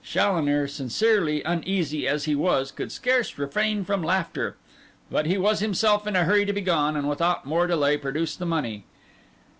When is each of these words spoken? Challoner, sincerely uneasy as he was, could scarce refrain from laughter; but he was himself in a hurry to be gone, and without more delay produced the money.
Challoner, 0.03 0.67
sincerely 0.67 1.43
uneasy 1.43 2.07
as 2.07 2.23
he 2.23 2.33
was, 2.33 2.71
could 2.71 2.91
scarce 2.91 3.37
refrain 3.37 3.85
from 3.85 4.01
laughter; 4.01 4.55
but 5.11 5.27
he 5.27 5.37
was 5.37 5.59
himself 5.59 6.07
in 6.07 6.15
a 6.15 6.23
hurry 6.23 6.43
to 6.43 6.53
be 6.53 6.61
gone, 6.61 6.95
and 6.97 7.07
without 7.07 7.45
more 7.45 7.67
delay 7.67 7.97
produced 7.97 8.39
the 8.39 8.47
money. 8.47 8.83